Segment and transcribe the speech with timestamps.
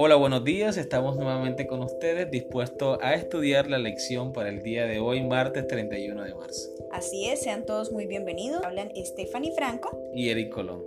[0.00, 0.76] Hola, buenos días.
[0.76, 5.66] Estamos nuevamente con ustedes dispuestos a estudiar la lección para el día de hoy, martes
[5.66, 6.70] 31 de marzo.
[6.92, 8.62] Así es, sean todos muy bienvenidos.
[8.62, 10.84] Hablan Stephanie Franco y Eric Colón.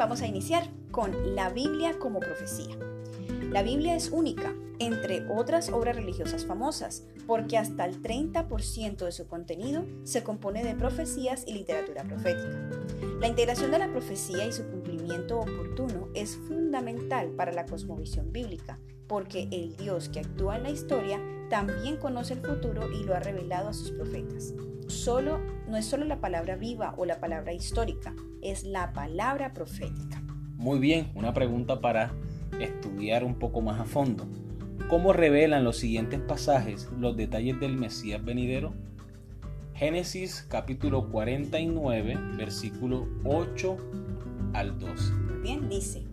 [0.00, 2.74] Vamos a iniciar con la Biblia como profecía.
[3.50, 9.28] La Biblia es única, entre otras obras religiosas famosas, porque hasta el 30% de su
[9.28, 12.70] contenido se compone de profecías y literatura profética.
[13.20, 18.78] La integración de la profecía y su cumplimiento oportuno es fundamental para la cosmovisión bíblica,
[19.06, 23.20] porque el Dios que actúa en la historia también conoce el futuro y lo ha
[23.20, 24.54] revelado a sus profetas.
[24.86, 30.22] Solo, no es solo la palabra viva o la palabra histórica, es la palabra profética.
[30.56, 32.12] Muy bien, una pregunta para
[32.60, 34.26] estudiar un poco más a fondo.
[34.88, 38.72] ¿Cómo revelan los siguientes pasajes los detalles del Mesías venidero?
[39.74, 43.76] Génesis capítulo 49, versículo 8
[44.52, 45.12] al 12.
[45.42, 46.04] Bien, dice,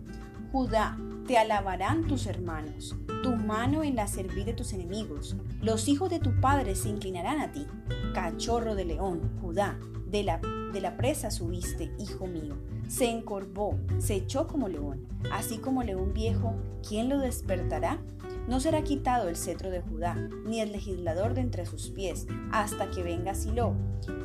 [0.52, 0.96] Judá,
[1.28, 5.36] te alabarán tus hermanos, tu mano en la servir de tus enemigos.
[5.60, 7.66] Los hijos de tu padre se inclinarán a ti.
[8.14, 10.40] Cachorro de león, Judá, de la,
[10.72, 12.56] de la presa subiste, hijo mío.
[12.88, 16.54] Se encorvó, se echó como león, así como león viejo,
[16.88, 18.00] ¿quién lo despertará?
[18.48, 20.14] No será quitado el cetro de Judá,
[20.46, 23.74] ni el legislador de entre sus pies, hasta que venga Silo,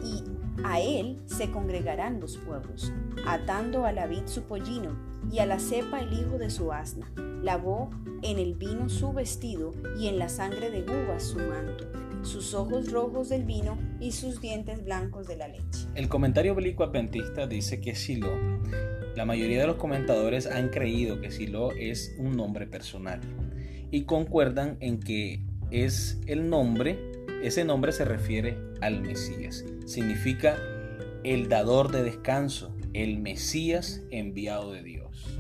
[0.06, 0.24] y
[0.64, 2.92] a él se congregarán los pueblos,
[3.28, 4.98] atando a la vid su pollino,
[5.32, 7.12] y a la cepa el hijo de su asna.
[7.42, 7.90] Lavó
[8.22, 11.86] en el vino su vestido, y en la sangre de uvas su manto
[12.24, 15.88] sus ojos rojos del vino y sus dientes blancos de la leche.
[15.96, 18.30] El comentario bíblico adventista dice que Silo,
[19.16, 23.19] la mayoría de los comentadores han creído que Silo es un nombre personal
[23.92, 26.97] y concuerdan en que es el nombre,
[27.44, 29.66] ese nombre se refiere al Mesías.
[29.86, 30.58] Significa
[31.24, 35.38] el dador de descanso, el Mesías enviado de Dios.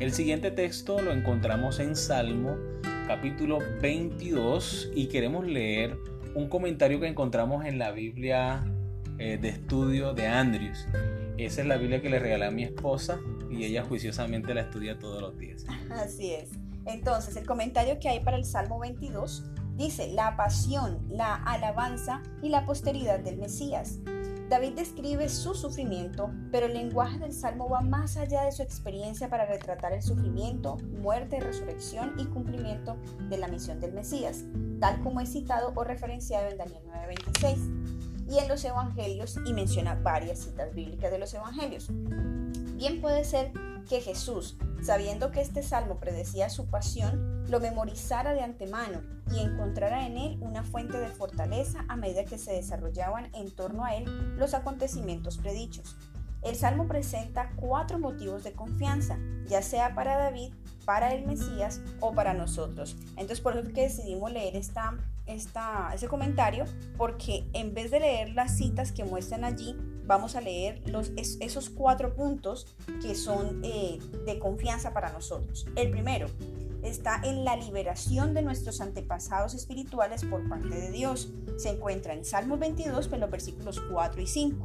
[0.00, 2.56] El siguiente texto lo encontramos en Salmo
[3.06, 5.96] capítulo 22 y queremos leer
[6.34, 8.64] un comentario que encontramos en la Biblia
[9.18, 10.86] eh, de estudio de Andrews.
[11.38, 14.98] Esa es la Biblia que le regalé a mi esposa y ella juiciosamente la estudia
[14.98, 15.64] todos los días.
[15.88, 16.50] Así es.
[16.84, 19.44] Entonces, el comentario que hay para el Salmo 22
[19.76, 23.98] dice, la pasión, la alabanza y la posteridad del Mesías.
[24.48, 29.28] David describe su sufrimiento, pero el lenguaje del Salmo va más allá de su experiencia
[29.28, 32.96] para retratar el sufrimiento, muerte, resurrección y cumplimiento
[33.28, 34.44] de la misión del Mesías,
[34.78, 37.58] tal como es citado o referenciado en Daniel 9:26
[38.30, 41.88] y en los Evangelios y menciona varias citas bíblicas de los Evangelios.
[42.76, 43.50] Bien puede ser
[43.86, 49.02] que Jesús, sabiendo que este salmo predecía su pasión, lo memorizara de antemano
[49.32, 53.84] y encontrara en él una fuente de fortaleza a medida que se desarrollaban en torno
[53.84, 55.96] a él los acontecimientos predichos.
[56.42, 60.52] El salmo presenta cuatro motivos de confianza, ya sea para David,
[60.84, 62.96] para el Mesías o para nosotros.
[63.10, 64.96] Entonces por eso que decidimos leer esta,
[65.26, 66.64] esta, ese comentario,
[66.96, 69.76] porque en vez de leer las citas que muestran allí,
[70.06, 75.66] vamos a leer los, esos cuatro puntos que son eh, de confianza para nosotros.
[75.76, 76.28] El primero,
[76.82, 81.32] está en la liberación de nuestros antepasados espirituales por parte de Dios.
[81.56, 84.64] Se encuentra en Salmo 22, en los versículos 4 y 5.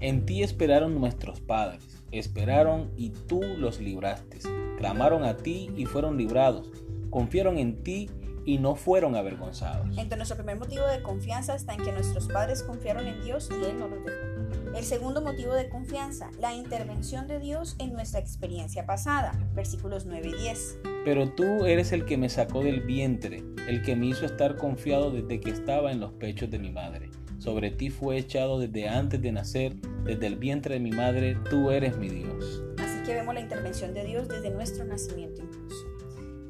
[0.00, 4.38] En ti esperaron nuestros padres, esperaron y tú los libraste.
[4.78, 6.70] Clamaron a ti y fueron librados.
[7.10, 8.08] Confiaron en ti
[8.44, 9.86] y no fueron avergonzados.
[9.90, 13.64] Entonces nuestro primer motivo de confianza está en que nuestros padres confiaron en Dios y
[13.64, 14.30] Él no los dejó.
[14.76, 20.28] El segundo motivo de confianza, la intervención de Dios en nuestra experiencia pasada, versículos 9
[20.28, 20.78] y 10.
[21.04, 25.10] Pero tú eres el que me sacó del vientre, el que me hizo estar confiado
[25.10, 27.10] desde que estaba en los pechos de mi madre.
[27.38, 29.74] Sobre ti fue echado desde antes de nacer,
[30.04, 32.62] desde el vientre de mi madre, tú eres mi Dios.
[32.78, 35.89] Así que vemos la intervención de Dios desde nuestro nacimiento incluso.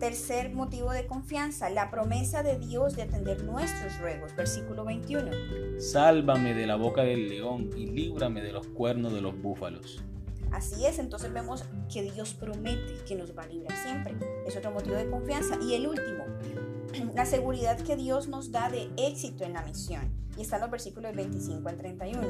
[0.00, 4.34] Tercer motivo de confianza, la promesa de Dios de atender nuestros ruegos.
[4.34, 5.30] Versículo 21.
[5.78, 10.02] Sálvame de la boca del león y líbrame de los cuernos de los búfalos.
[10.52, 14.14] Así es, entonces vemos que Dios promete que nos va a librar siempre.
[14.46, 15.58] Es otro motivo de confianza.
[15.62, 16.24] Y el último,
[17.14, 20.20] la seguridad que Dios nos da de éxito en la misión.
[20.36, 22.20] Y están los versículos 25 al 31.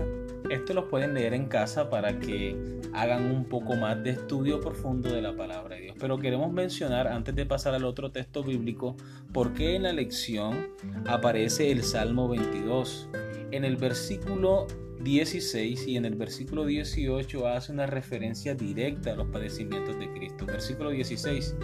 [0.50, 5.12] Esto los pueden leer en casa para que hagan un poco más de estudio profundo
[5.12, 5.96] de la palabra de Dios.
[6.00, 8.96] Pero queremos mencionar, antes de pasar al otro texto bíblico,
[9.32, 10.70] por qué en la lección
[11.06, 13.08] aparece el Salmo 22.
[13.52, 14.66] En el versículo
[15.02, 20.46] 16 y en el versículo 18 hace una referencia directa a los padecimientos de Cristo.
[20.46, 21.56] Versículo 16,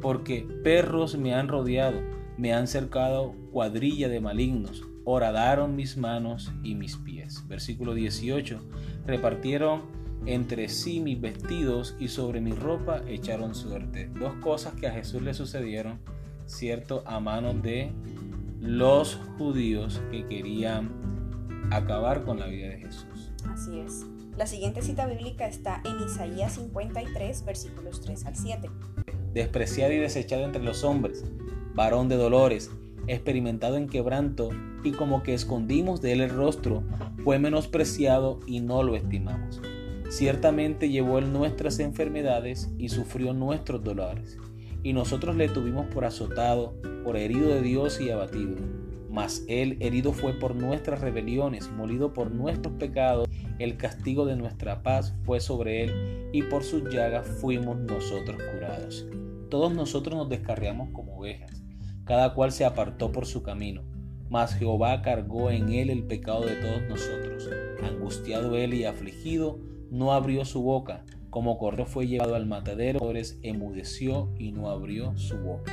[0.00, 2.00] porque perros me han rodeado,
[2.36, 7.46] me han cercado cuadrilla de malignos, horadaron mis manos y mis pies.
[7.48, 8.60] Versículo 18,
[9.06, 9.82] repartieron
[10.26, 14.08] entre sí mis vestidos y sobre mi ropa echaron suerte.
[14.18, 16.00] Dos cosas que a Jesús le sucedieron,
[16.46, 17.92] cierto, a manos de
[18.60, 20.90] los judíos que querían
[21.70, 23.32] acabar con la vida de Jesús.
[23.48, 24.06] Así es.
[24.36, 28.70] La siguiente cita bíblica está en Isaías 53, versículos 3 al 7.
[29.32, 31.24] Despreciado y desechado entre los hombres,
[31.74, 32.70] varón de dolores,
[33.06, 34.50] experimentado en quebranto,
[34.82, 36.84] y como que escondimos de él el rostro,
[37.24, 39.60] fue menospreciado y no lo estimamos.
[40.08, 44.38] Ciertamente llevó él nuestras enfermedades y sufrió nuestros dolores,
[44.82, 48.56] y nosotros le tuvimos por azotado, por herido de Dios y abatido.
[49.10, 53.28] Mas él herido fue por nuestras rebeliones, molido por nuestros pecados,
[53.58, 59.06] el castigo de nuestra paz fue sobre él, y por sus llagas fuimos nosotros curados.
[59.48, 61.63] Todos nosotros nos descarriamos como ovejas,
[62.04, 63.82] cada cual se apartó por su camino,
[64.28, 67.48] mas Jehová cargó en él el pecado de todos nosotros.
[67.82, 69.58] Angustiado él y afligido,
[69.90, 73.12] no abrió su boca, como corrió fue llevado al matadero,
[73.42, 75.72] emudeció y no abrió su boca.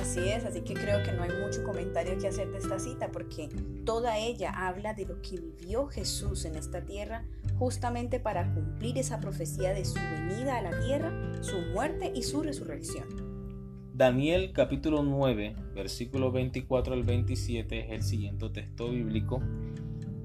[0.00, 3.10] Así es, así que creo que no hay mucho comentario que hacer de esta cita
[3.10, 3.48] porque
[3.84, 7.24] toda ella habla de lo que vivió Jesús en esta tierra
[7.58, 12.42] justamente para cumplir esa profecía de su venida a la tierra, su muerte y su
[12.42, 13.27] resurrección.
[13.98, 19.42] Daniel capítulo 9, versículo 24 al 27 es el siguiente texto bíblico.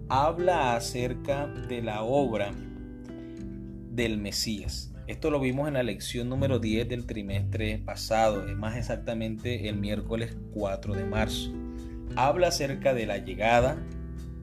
[0.09, 2.51] Habla acerca de la obra
[3.89, 4.93] del Mesías.
[5.07, 10.37] Esto lo vimos en la lección número 10 del trimestre pasado, más exactamente el miércoles
[10.53, 11.51] 4 de marzo.
[12.15, 13.83] Habla acerca de la llegada,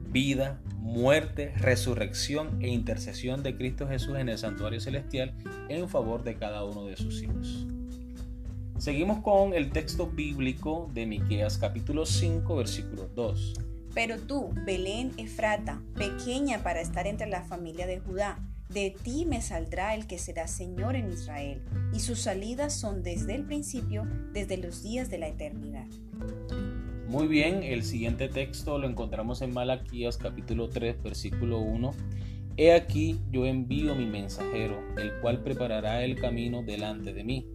[0.09, 5.33] vida, muerte, resurrección e intercesión de Cristo Jesús en el santuario celestial
[5.69, 7.65] en favor de cada uno de sus hijos.
[8.81, 13.53] Seguimos con el texto bíblico de Miqueas capítulo 5 versículo 2.
[13.93, 18.39] Pero tú, Belén Efrata, pequeña para estar entre la familia de Judá,
[18.69, 21.61] de ti me saldrá el que será Señor en Israel,
[21.93, 25.85] y sus salidas son desde el principio, desde los días de la eternidad.
[27.07, 31.91] Muy bien, el siguiente texto lo encontramos en Malaquías capítulo 3, versículo 1.
[32.57, 37.45] He aquí yo envío mi mensajero, el cual preparará el camino delante de mí,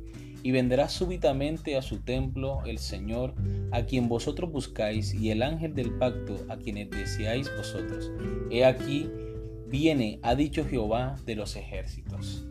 [0.42, 3.34] y vendrá súbitamente a su templo el Señor,
[3.72, 8.12] a quien vosotros buscáis, y el ángel del pacto, a quienes deseáis vosotros.
[8.50, 9.10] He aquí
[9.68, 12.46] viene, ha dicho Jehová de los ejércitos.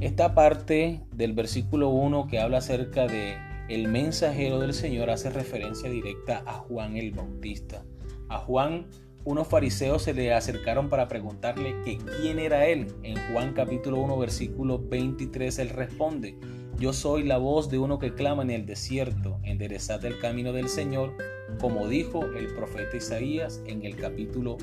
[0.00, 3.36] Esta parte del versículo 1 que habla acerca de
[3.68, 7.84] el mensajero del Señor hace referencia directa a Juan el Bautista.
[8.28, 8.86] A Juan
[9.24, 12.92] unos fariseos se le acercaron para preguntarle que quién era él.
[13.04, 16.36] En Juan capítulo 1 versículo 23 él responde,
[16.82, 20.68] yo soy la voz de uno que clama en el desierto, enderezad el camino del
[20.68, 21.16] Señor,
[21.60, 24.56] como dijo el profeta Isaías en el capítulo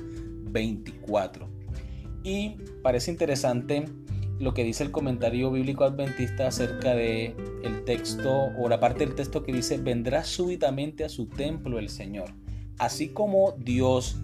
[0.51, 1.47] 24.
[2.23, 3.85] Y parece interesante
[4.37, 9.15] lo que dice el comentario bíblico adventista acerca de el texto o la parte del
[9.15, 12.33] texto que dice vendrá súbitamente a su templo el Señor.
[12.79, 14.17] Así como Dios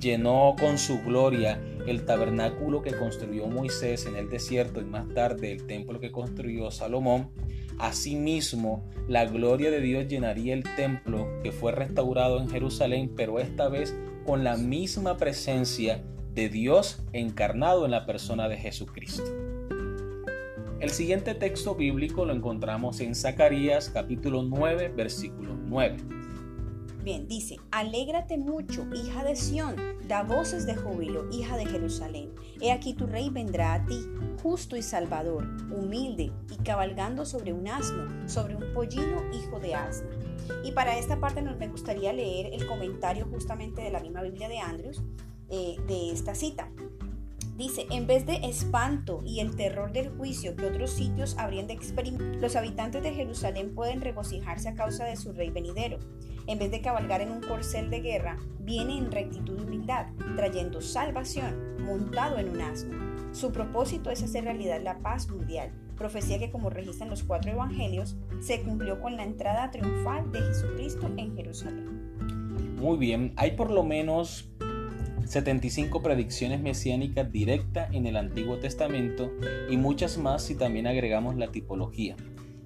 [0.00, 5.52] llenó con su gloria el tabernáculo que construyó Moisés en el desierto y más tarde
[5.52, 7.30] el templo que construyó Salomón,
[7.78, 13.68] asimismo la gloria de Dios llenaría el templo que fue restaurado en Jerusalén, pero esta
[13.68, 16.02] vez con la misma presencia
[16.34, 19.24] de Dios encarnado en la persona de Jesucristo.
[20.80, 25.96] El siguiente texto bíblico lo encontramos en Zacarías capítulo 9, versículo 9.
[27.02, 29.74] Bien, dice, alégrate mucho, hija de Sión,
[30.06, 32.30] da voces de júbilo, hija de Jerusalén.
[32.60, 34.06] He aquí tu rey vendrá a ti,
[34.42, 40.10] justo y salvador, humilde y cabalgando sobre un asno, sobre un pollino, hijo de asna.
[40.62, 44.58] Y para esta parte me gustaría leer el comentario justamente de la misma Biblia de
[44.58, 45.02] Andrews,
[45.48, 46.70] eh, de esta cita.
[47.56, 51.74] Dice, en vez de espanto y el terror del juicio que otros sitios habrían de
[51.74, 55.98] experimentar, los habitantes de Jerusalén pueden regocijarse a causa de su rey venidero.
[56.50, 60.80] En vez de cabalgar en un corcel de guerra, viene en rectitud y humildad, trayendo
[60.80, 62.98] salvación, montado en un asno.
[63.30, 68.16] Su propósito es hacer realidad la paz mundial, profecía que como registran los cuatro evangelios,
[68.40, 72.16] se cumplió con la entrada triunfal de Jesucristo en Jerusalén.
[72.80, 74.50] Muy bien, hay por lo menos
[75.26, 79.30] 75 predicciones mesiánicas directas en el Antiguo Testamento
[79.70, 82.16] y muchas más si también agregamos la tipología.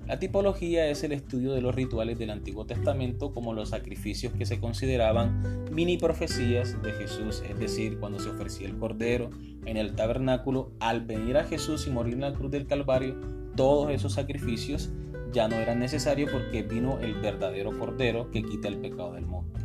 [0.07, 4.45] La tipología es el estudio de los rituales del Antiguo Testamento como los sacrificios que
[4.45, 9.31] se consideraban mini profecías de Jesús, es decir, cuando se ofrecía el cordero
[9.65, 13.17] en el tabernáculo, al venir a Jesús y morir en la cruz del Calvario,
[13.57, 14.91] todos esos sacrificios
[15.33, 19.59] ya no eran necesarios porque vino el verdadero cordero que quita el pecado del mundo.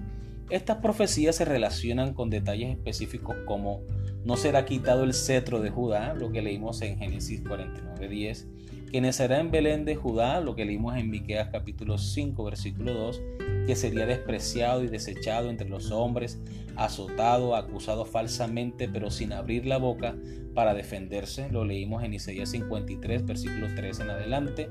[0.50, 3.82] Estas profecías se relacionan con detalles específicos como
[4.24, 8.48] no será quitado el cetro de Judá, lo que leímos en Génesis 49:10,
[8.92, 13.22] que nacerá en Belén de Judá, lo que leímos en Miqueas capítulo 5 versículo 2,
[13.68, 16.40] que sería despreciado y desechado entre los hombres,
[16.76, 20.16] azotado, acusado falsamente, pero sin abrir la boca
[20.54, 24.70] para defenderse, lo leímos en Isaías 53 versículo 3 en adelante,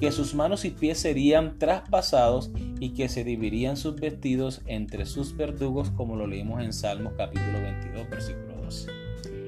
[0.00, 5.36] que sus manos y pies serían traspasados y que se dividirían sus vestidos entre sus
[5.36, 8.90] verdugos, como lo leímos en Salmos capítulo 22 versículo 12.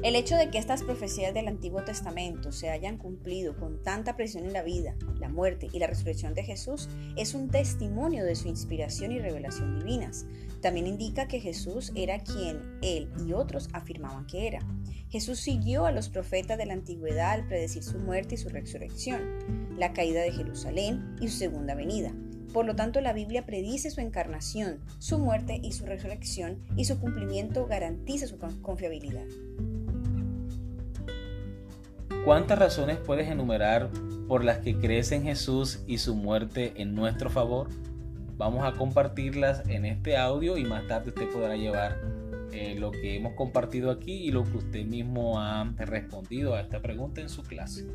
[0.03, 4.47] El hecho de que estas profecías del Antiguo Testamento se hayan cumplido con tanta presión
[4.47, 8.49] en la vida, la muerte y la resurrección de Jesús es un testimonio de su
[8.49, 10.25] inspiración y revelación divinas.
[10.63, 14.61] También indica que Jesús era quien él y otros afirmaban que era.
[15.11, 19.77] Jesús siguió a los profetas de la antigüedad al predecir su muerte y su resurrección,
[19.77, 22.15] la caída de Jerusalén y su segunda venida.
[22.53, 26.99] Por lo tanto, la Biblia predice su encarnación, su muerte y su resurrección, y su
[26.99, 29.27] cumplimiento garantiza su confiabilidad.
[32.25, 33.89] ¿Cuántas razones puedes enumerar
[34.29, 37.69] por las que crees en Jesús y su muerte en nuestro favor?
[38.37, 41.99] Vamos a compartirlas en este audio y más tarde usted podrá llevar
[42.53, 46.83] eh, lo que hemos compartido aquí y lo que usted mismo ha respondido a esta
[46.83, 47.87] pregunta en su clase.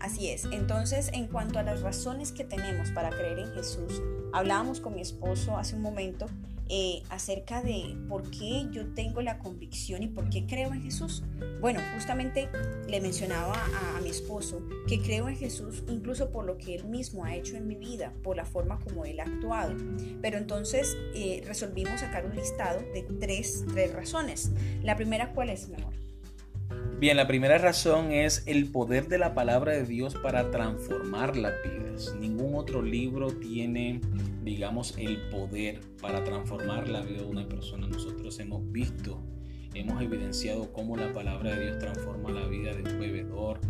[0.00, 4.80] Así es, entonces en cuanto a las razones que tenemos para creer en Jesús, hablábamos
[4.80, 6.26] con mi esposo hace un momento
[6.70, 11.22] eh, acerca de por qué yo tengo la convicción y por qué creo en Jesús.
[11.60, 12.48] Bueno, justamente
[12.88, 13.54] le mencionaba
[13.96, 17.56] a, mi esposo que creo en Jesús incluso por lo que él mismo ha hecho
[17.56, 19.74] en mi vida, por la forma como él ha actuado.
[20.22, 24.50] Pero entonces eh, resolvimos sacar un listado de tres, tres razones.
[24.82, 26.03] La primera, ¿cuál es, mi amor?
[26.98, 31.54] Bien, la primera razón es el poder de la palabra de Dios para transformar las
[31.62, 32.14] vidas.
[32.18, 34.00] Ningún otro libro tiene
[34.44, 37.86] digamos, el poder para transformar la vida de una persona.
[37.86, 39.22] Nosotros hemos visto,
[39.72, 43.60] hemos evidenciado cómo la palabra de Dios transforma la vida de un bebedor,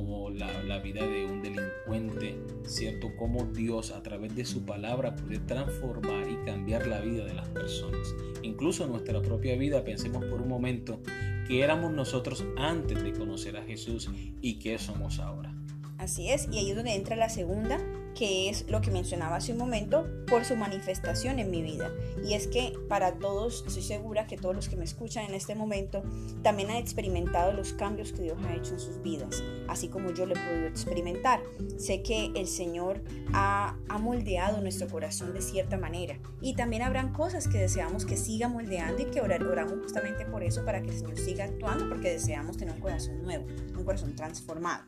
[0.00, 3.10] como la, vida de un delincuente, ¿cierto?
[3.18, 7.46] Cómo Dios a través de su palabra puede transformar y cambiar la vida de las
[7.48, 8.14] personas.
[8.40, 11.02] Incluso nuestra propia vida, pensemos por un momento
[11.46, 14.08] que éramos nosotros antes de conocer a Jesús
[14.40, 15.54] y que somos ahora.
[15.98, 17.78] Así es, y ahí es donde entra la segunda
[18.14, 21.90] que es lo que mencionaba hace un momento, por su manifestación en mi vida.
[22.24, 25.54] Y es que para todos, estoy segura que todos los que me escuchan en este
[25.54, 26.02] momento
[26.42, 30.26] también han experimentado los cambios que Dios ha hecho en sus vidas, así como yo
[30.26, 31.42] lo he podido experimentar.
[31.76, 33.02] Sé que el Señor
[33.32, 38.48] ha, moldeado nuestro corazón de cierta manera y también habrán cosas que deseamos que siga
[38.48, 42.56] moldeando y que oramos justamente por eso, para que el Señor siga actuando, porque deseamos
[42.56, 44.84] tener un corazón nuevo, un corazón transformado.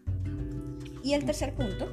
[1.03, 1.91] Y el tercer punto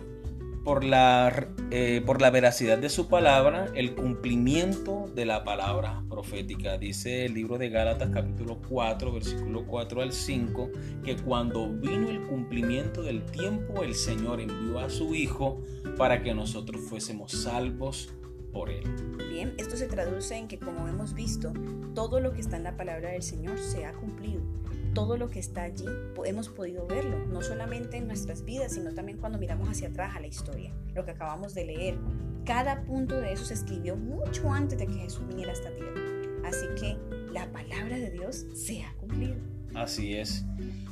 [0.69, 6.77] por la, eh, por la veracidad de su palabra, el cumplimiento de la palabra profética.
[6.77, 10.69] Dice el libro de Gálatas capítulo 4, versículo 4 al 5,
[11.03, 15.59] que cuando vino el cumplimiento del tiempo, el Señor envió a su Hijo
[15.97, 18.13] para que nosotros fuésemos salvos
[18.53, 18.83] por él.
[19.31, 21.51] Bien, esto se traduce en que como hemos visto,
[21.95, 24.43] todo lo que está en la palabra del Señor se ha cumplido
[24.93, 25.85] todo lo que está allí
[26.25, 30.19] hemos podido verlo, no solamente en nuestras vidas, sino también cuando miramos hacia atrás a
[30.19, 31.97] la historia, lo que acabamos de leer.
[32.45, 36.01] Cada punto de eso se escribió mucho antes de que Jesús viniera a esta tierra.
[36.45, 36.97] Así que
[37.31, 39.35] la palabra de Dios se ha cumplido.
[39.75, 40.45] Así es.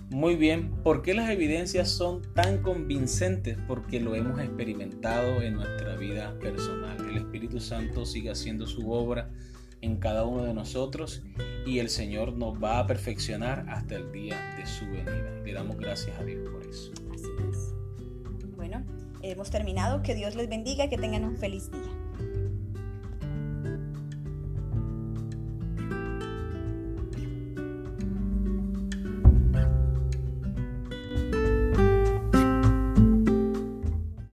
[0.10, 3.58] Muy bien, ¿por qué las evidencias son tan convincentes?
[3.68, 6.98] Porque lo hemos experimentado en nuestra vida personal.
[7.10, 9.30] El Espíritu Santo sigue haciendo su obra
[9.82, 11.24] en cada uno de nosotros
[11.66, 15.42] y el Señor nos va a perfeccionar hasta el día de su venida.
[15.44, 16.92] Le damos gracias a Dios por eso.
[17.14, 17.74] Así es.
[18.56, 18.84] Bueno,
[19.22, 20.02] hemos terminado.
[20.02, 21.97] Que Dios les bendiga y que tengan un feliz día.